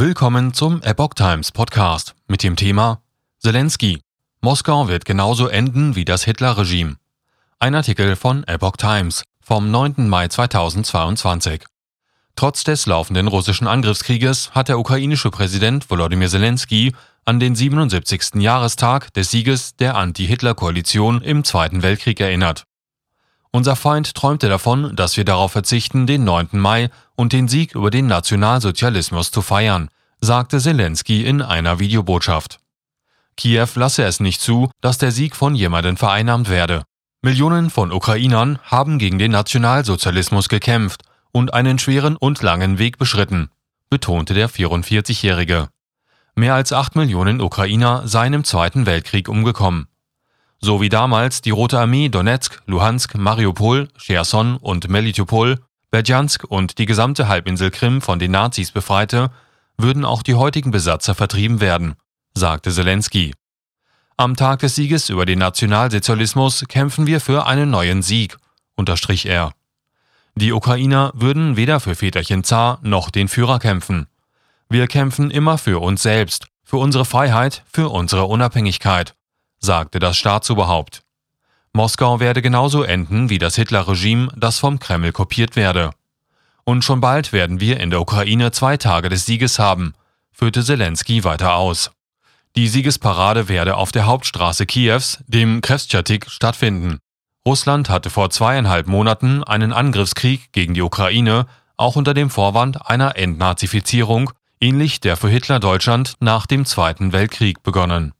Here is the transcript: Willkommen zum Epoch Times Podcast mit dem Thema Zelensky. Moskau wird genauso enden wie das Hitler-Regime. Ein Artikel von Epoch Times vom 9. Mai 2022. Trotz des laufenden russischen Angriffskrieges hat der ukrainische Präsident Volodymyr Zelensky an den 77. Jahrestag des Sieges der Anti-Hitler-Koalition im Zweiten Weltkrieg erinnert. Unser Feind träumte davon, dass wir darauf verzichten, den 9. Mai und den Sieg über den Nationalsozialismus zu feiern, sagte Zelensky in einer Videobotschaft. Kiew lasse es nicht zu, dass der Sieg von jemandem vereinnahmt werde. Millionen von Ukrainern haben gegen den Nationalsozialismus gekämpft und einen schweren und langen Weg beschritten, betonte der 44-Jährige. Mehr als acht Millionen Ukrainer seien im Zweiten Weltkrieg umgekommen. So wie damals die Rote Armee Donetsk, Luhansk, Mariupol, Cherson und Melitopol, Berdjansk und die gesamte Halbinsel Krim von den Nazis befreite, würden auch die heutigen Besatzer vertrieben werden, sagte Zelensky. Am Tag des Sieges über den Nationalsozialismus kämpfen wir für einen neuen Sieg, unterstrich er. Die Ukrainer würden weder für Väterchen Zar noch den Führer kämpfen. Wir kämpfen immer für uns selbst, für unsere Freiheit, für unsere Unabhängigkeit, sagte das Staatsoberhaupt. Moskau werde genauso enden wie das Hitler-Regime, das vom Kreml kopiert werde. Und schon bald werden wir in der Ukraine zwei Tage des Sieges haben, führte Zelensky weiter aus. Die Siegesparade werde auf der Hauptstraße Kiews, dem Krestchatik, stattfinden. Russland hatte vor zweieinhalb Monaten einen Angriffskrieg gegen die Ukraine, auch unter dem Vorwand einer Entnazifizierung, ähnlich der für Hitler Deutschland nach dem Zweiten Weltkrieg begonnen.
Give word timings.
Willkommen 0.00 0.54
zum 0.54 0.82
Epoch 0.82 1.12
Times 1.12 1.52
Podcast 1.52 2.14
mit 2.26 2.42
dem 2.42 2.56
Thema 2.56 3.02
Zelensky. 3.38 4.00
Moskau 4.40 4.88
wird 4.88 5.04
genauso 5.04 5.46
enden 5.46 5.94
wie 5.94 6.06
das 6.06 6.24
Hitler-Regime. 6.24 6.96
Ein 7.58 7.74
Artikel 7.74 8.16
von 8.16 8.42
Epoch 8.44 8.78
Times 8.78 9.24
vom 9.42 9.70
9. 9.70 10.08
Mai 10.08 10.28
2022. 10.28 11.66
Trotz 12.34 12.64
des 12.64 12.86
laufenden 12.86 13.28
russischen 13.28 13.66
Angriffskrieges 13.66 14.52
hat 14.52 14.68
der 14.68 14.78
ukrainische 14.78 15.30
Präsident 15.30 15.90
Volodymyr 15.90 16.30
Zelensky 16.30 16.94
an 17.26 17.38
den 17.38 17.54
77. 17.54 18.36
Jahrestag 18.36 19.12
des 19.12 19.30
Sieges 19.30 19.76
der 19.76 19.96
Anti-Hitler-Koalition 19.96 21.20
im 21.20 21.44
Zweiten 21.44 21.82
Weltkrieg 21.82 22.20
erinnert. 22.20 22.64
Unser 23.52 23.74
Feind 23.74 24.14
träumte 24.14 24.48
davon, 24.48 24.94
dass 24.94 25.16
wir 25.16 25.24
darauf 25.24 25.52
verzichten, 25.52 26.06
den 26.06 26.22
9. 26.24 26.50
Mai 26.52 26.90
und 27.16 27.32
den 27.32 27.48
Sieg 27.48 27.74
über 27.74 27.90
den 27.90 28.06
Nationalsozialismus 28.06 29.32
zu 29.32 29.42
feiern, 29.42 29.88
sagte 30.20 30.60
Zelensky 30.60 31.24
in 31.24 31.42
einer 31.42 31.80
Videobotschaft. 31.80 32.60
Kiew 33.36 33.68
lasse 33.74 34.04
es 34.04 34.20
nicht 34.20 34.40
zu, 34.40 34.70
dass 34.80 34.98
der 34.98 35.10
Sieg 35.10 35.34
von 35.34 35.54
jemandem 35.54 35.96
vereinnahmt 35.96 36.48
werde. 36.48 36.84
Millionen 37.22 37.70
von 37.70 37.92
Ukrainern 37.92 38.58
haben 38.62 38.98
gegen 38.98 39.18
den 39.18 39.32
Nationalsozialismus 39.32 40.48
gekämpft 40.48 41.02
und 41.32 41.52
einen 41.52 41.78
schweren 41.78 42.16
und 42.16 42.42
langen 42.42 42.78
Weg 42.78 42.98
beschritten, 42.98 43.50
betonte 43.88 44.32
der 44.32 44.48
44-Jährige. 44.48 45.68
Mehr 46.34 46.54
als 46.54 46.72
acht 46.72 46.96
Millionen 46.96 47.40
Ukrainer 47.40 48.06
seien 48.06 48.32
im 48.32 48.44
Zweiten 48.44 48.86
Weltkrieg 48.86 49.28
umgekommen. 49.28 49.88
So 50.60 50.80
wie 50.82 50.90
damals 50.90 51.40
die 51.40 51.50
Rote 51.50 51.78
Armee 51.78 52.10
Donetsk, 52.10 52.60
Luhansk, 52.66 53.16
Mariupol, 53.16 53.88
Cherson 53.96 54.58
und 54.58 54.88
Melitopol, 54.88 55.58
Berdjansk 55.90 56.44
und 56.44 56.78
die 56.78 56.86
gesamte 56.86 57.28
Halbinsel 57.28 57.70
Krim 57.70 58.02
von 58.02 58.18
den 58.18 58.32
Nazis 58.32 58.70
befreite, 58.70 59.30
würden 59.78 60.04
auch 60.04 60.22
die 60.22 60.34
heutigen 60.34 60.70
Besatzer 60.70 61.14
vertrieben 61.14 61.60
werden, 61.60 61.94
sagte 62.34 62.70
Zelensky. 62.70 63.32
Am 64.18 64.36
Tag 64.36 64.60
des 64.60 64.74
Sieges 64.74 65.08
über 65.08 65.24
den 65.24 65.38
Nationalsozialismus 65.38 66.66
kämpfen 66.68 67.06
wir 67.06 67.20
für 67.20 67.46
einen 67.46 67.70
neuen 67.70 68.02
Sieg, 68.02 68.36
unterstrich 68.76 69.24
er. 69.24 69.52
Die 70.34 70.52
Ukrainer 70.52 71.10
würden 71.14 71.56
weder 71.56 71.80
für 71.80 71.94
Väterchen 71.94 72.44
Zar 72.44 72.78
noch 72.82 73.08
den 73.10 73.28
Führer 73.28 73.58
kämpfen. 73.58 74.08
Wir 74.68 74.86
kämpfen 74.88 75.30
immer 75.30 75.56
für 75.56 75.80
uns 75.80 76.02
selbst, 76.02 76.48
für 76.64 76.76
unsere 76.76 77.06
Freiheit, 77.06 77.64
für 77.72 77.88
unsere 77.88 78.26
Unabhängigkeit, 78.26 79.14
sagte 79.60 79.98
das 79.98 80.16
Staatsoberhaupt. 80.16 81.02
Moskau 81.72 82.18
werde 82.18 82.42
genauso 82.42 82.82
enden 82.82 83.30
wie 83.30 83.38
das 83.38 83.54
Hitler-Regime, 83.54 84.32
das 84.36 84.58
vom 84.58 84.80
Kreml 84.80 85.12
kopiert 85.12 85.54
werde. 85.54 85.90
Und 86.64 86.84
schon 86.84 87.00
bald 87.00 87.32
werden 87.32 87.60
wir 87.60 87.78
in 87.78 87.90
der 87.90 88.00
Ukraine 88.00 88.50
zwei 88.50 88.76
Tage 88.76 89.08
des 89.08 89.24
Sieges 89.24 89.58
haben, 89.58 89.94
führte 90.32 90.64
Zelensky 90.64 91.22
weiter 91.22 91.54
aus. 91.54 91.90
Die 92.56 92.66
Siegesparade 92.66 93.48
werde 93.48 93.76
auf 93.76 93.92
der 93.92 94.06
Hauptstraße 94.06 94.66
Kiews, 94.66 95.18
dem 95.28 95.60
Krestchatik, 95.60 96.28
stattfinden. 96.28 96.98
Russland 97.46 97.88
hatte 97.88 98.10
vor 98.10 98.30
zweieinhalb 98.30 98.88
Monaten 98.88 99.44
einen 99.44 99.72
Angriffskrieg 99.72 100.52
gegen 100.52 100.74
die 100.74 100.82
Ukraine, 100.82 101.46
auch 101.76 101.96
unter 101.96 102.12
dem 102.12 102.28
Vorwand 102.28 102.90
einer 102.90 103.16
Entnazifizierung, 103.16 104.32
ähnlich 104.60 105.00
der 105.00 105.16
für 105.16 105.28
Hitler 105.28 105.60
Deutschland 105.60 106.14
nach 106.20 106.46
dem 106.46 106.66
Zweiten 106.66 107.12
Weltkrieg 107.12 107.62
begonnen. 107.62 108.12